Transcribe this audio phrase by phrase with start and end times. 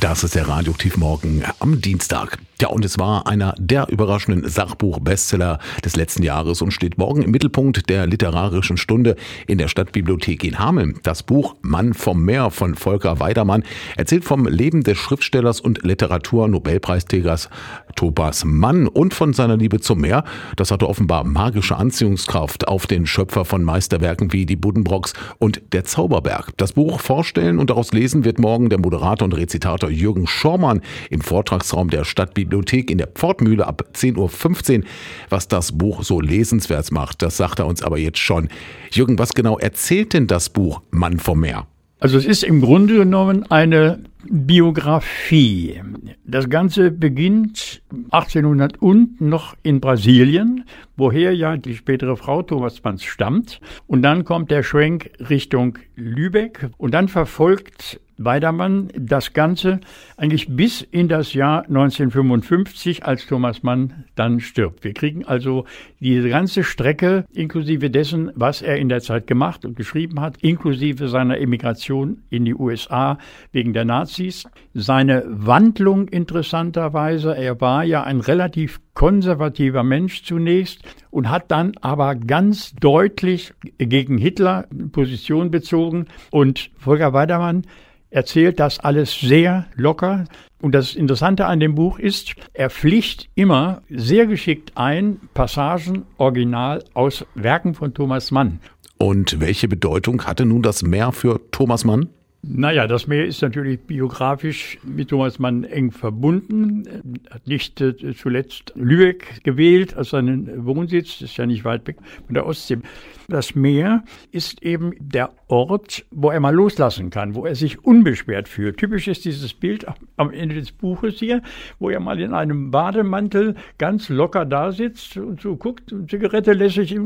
[0.00, 2.38] Das ist der Radioaktivmorgen am Dienstag.
[2.60, 7.30] Ja, und es war einer der überraschenden Sachbuch-Bestseller des letzten Jahres und steht morgen im
[7.30, 9.14] Mittelpunkt der literarischen Stunde
[9.46, 10.98] in der Stadtbibliothek in Hameln.
[11.04, 13.62] Das Buch Mann vom Meer von Volker Weidermann
[13.96, 17.48] erzählt vom Leben des Schriftstellers und Literatur-Nobelpreisträgers
[17.94, 20.24] Thomas Mann und von seiner Liebe zum Meer.
[20.56, 25.84] Das hatte offenbar magische Anziehungskraft auf den Schöpfer von Meisterwerken wie die Buddenbrocks und der
[25.84, 26.50] Zauberberg.
[26.56, 29.90] Das Buch vorstellen und daraus lesen wird morgen der Moderator und Rezitator Dr.
[29.90, 34.84] Jürgen Schormann im Vortragsraum der Stadtbibliothek in der Pfortmühle ab 10.15 Uhr.
[35.30, 38.48] Was das Buch so lesenswert macht, das sagt er uns aber jetzt schon.
[38.90, 41.66] Jürgen, was genau erzählt denn das Buch Mann vom Meer?
[42.00, 43.98] Also es ist im Grunde genommen eine
[44.30, 45.80] Biografie.
[46.24, 50.64] Das Ganze beginnt 1800 und noch in Brasilien,
[50.96, 53.60] woher ja die spätere Frau Thomas Manns stammt.
[53.86, 59.80] Und dann kommt der Schwenk Richtung Lübeck und dann verfolgt Weidermann das Ganze
[60.16, 64.84] eigentlich bis in das Jahr 1955, als Thomas Mann dann stirbt.
[64.84, 65.64] Wir kriegen also
[66.00, 71.08] diese ganze Strecke inklusive dessen, was er in der Zeit gemacht und geschrieben hat, inklusive
[71.08, 73.18] seiner Emigration in die USA
[73.52, 74.44] wegen der Nazis,
[74.74, 77.36] seine Wandlung interessanterweise.
[77.36, 84.18] Er war ja ein relativ konservativer Mensch zunächst und hat dann aber ganz deutlich gegen
[84.18, 87.62] Hitler Position bezogen und Volker Weidermann
[88.10, 90.24] erzählt das alles sehr locker.
[90.60, 96.82] Und das Interessante an dem Buch ist, er pflicht immer sehr geschickt ein Passagen original
[96.94, 98.60] aus Werken von Thomas Mann.
[98.98, 102.08] Und welche Bedeutung hatte nun das Meer für Thomas Mann?
[102.42, 106.84] Naja, das Meer ist natürlich biografisch mit Thomas Mann eng verbunden.
[107.28, 111.86] Er hat nicht äh, zuletzt Lübeck gewählt als seinen Wohnsitz, das ist ja nicht weit
[111.88, 112.78] weg von der Ostsee.
[113.26, 118.48] Das Meer ist eben der Ort, wo er mal loslassen kann, wo er sich unbeschwert
[118.48, 118.76] fühlt.
[118.76, 119.86] Typisch ist dieses Bild
[120.18, 121.42] am Ende des Buches hier,
[121.78, 126.52] wo er mal in einem Bademantel ganz locker da sitzt und so guckt, und Zigarette
[126.52, 126.98] lässig.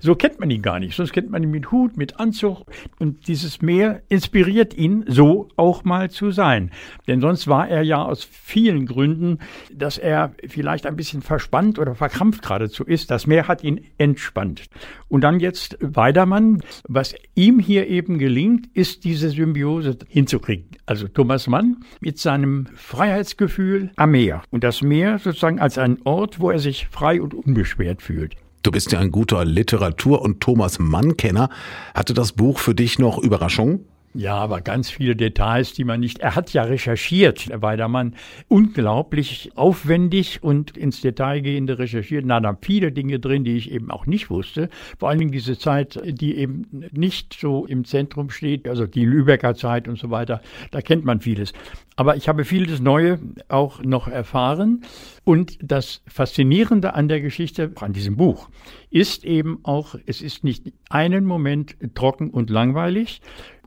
[0.00, 2.64] So kennt man ihn gar nicht, sonst kennt man ihn mit Hut, mit Anzug.
[2.98, 6.70] Und dieses Meer inspiriert ihn, so auch mal zu sein.
[7.06, 9.38] Denn sonst war er ja aus vielen Gründen,
[9.72, 13.10] dass er vielleicht ein bisschen verspannt oder verkrampft geradezu ist.
[13.10, 14.64] Das Meer hat ihn entspannt.
[15.08, 20.66] Und dann jetzt Weidermann, was ihm hier eben gelingt, ist diese Symbiose hinzukriegen.
[20.86, 26.40] Also Thomas Mann mit seinem Freiheitsgefühl am Meer und das Meer sozusagen als ein Ort,
[26.40, 28.36] wo er sich frei und unbeschwert fühlt.
[28.62, 31.48] Du bist ja ein guter Literatur- und Thomas Mann-Kenner.
[31.94, 33.86] Hatte das Buch für dich noch Überraschungen?
[34.12, 36.18] Ja, aber ganz viele Details, die man nicht.
[36.18, 38.16] Er hat ja recherchiert, Herr Weidermann,
[38.48, 42.24] unglaublich aufwendig und ins Detail gehende recherchiert.
[42.28, 44.68] Da da viele Dinge drin, die ich eben auch nicht wusste.
[44.98, 49.54] Vor allen Dingen diese Zeit, die eben nicht so im Zentrum steht, also die Lübecker
[49.54, 50.42] Zeit und so weiter.
[50.72, 51.52] Da kennt man vieles.
[51.94, 54.82] Aber ich habe vieles Neue auch noch erfahren.
[55.22, 58.48] Und das Faszinierende an der Geschichte, an diesem Buch,
[58.90, 63.20] ist eben auch, es ist nicht einen Moment trocken und langweilig,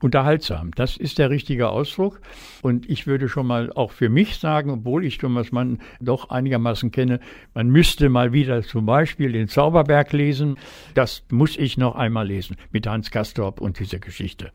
[0.04, 0.72] unterhaltsam.
[0.76, 2.22] Das ist der richtige Ausdruck.
[2.62, 6.92] Und ich würde schon mal auch für mich sagen, obwohl ich Thomas Mann doch einigermaßen
[6.92, 7.20] kenne,
[7.54, 10.58] man müsste mal wieder zum Beispiel den Zauberberg lesen.
[10.94, 14.52] Das muss ich noch einmal lesen mit Hans Kastorp und dieser Geschichte.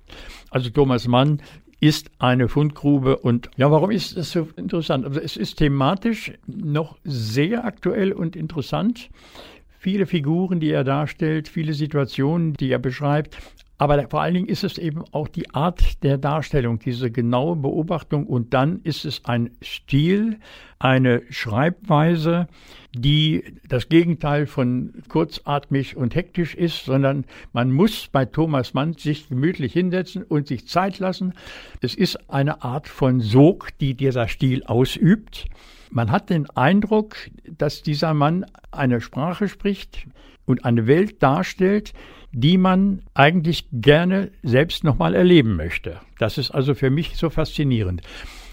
[0.51, 1.41] Also Thomas Mann
[1.81, 3.19] ist eine Fundgrube.
[3.19, 5.05] Und ja, warum ist das so interessant?
[5.05, 9.11] Also es ist thematisch noch sehr aktuell und interessant.
[9.79, 13.39] Viele Figuren, die er darstellt, viele Situationen, die er beschreibt,
[13.79, 18.27] aber vor allen Dingen ist es eben auch die Art der Darstellung, diese genaue Beobachtung.
[18.27, 20.41] Und dann ist es ein Stil,
[20.81, 22.49] eine Schreibweise,
[22.93, 29.29] die das Gegenteil von kurzatmig und hektisch ist, sondern man muss bei Thomas Mann sich
[29.29, 31.35] gemütlich hinsetzen und sich Zeit lassen.
[31.81, 35.47] Es ist eine Art von Sog, die dieser Stil ausübt.
[35.91, 40.07] Man hat den Eindruck, dass dieser Mann eine Sprache spricht
[40.45, 41.93] und eine Welt darstellt,
[42.33, 46.01] die man eigentlich gerne selbst nochmal erleben möchte.
[46.19, 48.03] Das ist also für mich so faszinierend.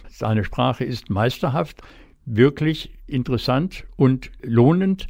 [0.10, 1.82] Seine Sprache ist meisterhaft,
[2.26, 5.08] wirklich interessant und lohnend.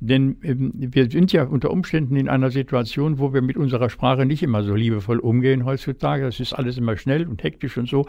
[0.00, 4.26] Denn ähm, wir sind ja unter Umständen in einer Situation, wo wir mit unserer Sprache
[4.26, 6.24] nicht immer so liebevoll umgehen heutzutage.
[6.24, 8.06] Das ist alles immer schnell und hektisch und so.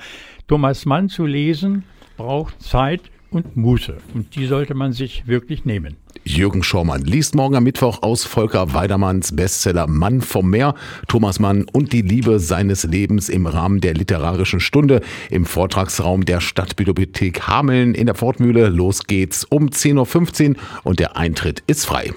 [0.48, 1.84] Thomas Mann zu lesen
[2.18, 3.02] braucht Zeit
[3.36, 3.98] und Muße.
[4.14, 5.98] Und die sollte man sich wirklich nehmen.
[6.24, 10.74] Jürgen Schormann liest morgen am Mittwoch aus Volker Weidermanns Bestseller Mann vom Meer,
[11.08, 16.42] Thomas Mann und die Liebe seines Lebens im Rahmen der literarischen Stunde im Vortragsraum der
[16.42, 18.70] Stadtbibliothek Hameln in der Fortmühle.
[18.70, 22.12] Los geht's um 10.15 Uhr und der Eintritt ist frei.